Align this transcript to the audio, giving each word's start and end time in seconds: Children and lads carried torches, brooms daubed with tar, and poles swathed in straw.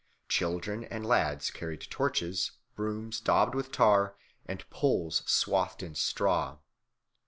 Children 0.29 0.83
and 0.85 1.05
lads 1.05 1.51
carried 1.51 1.81
torches, 1.91 2.53
brooms 2.73 3.19
daubed 3.21 3.53
with 3.53 3.71
tar, 3.71 4.17
and 4.47 4.67
poles 4.71 5.21
swathed 5.27 5.83
in 5.83 5.93
straw. 5.93 6.57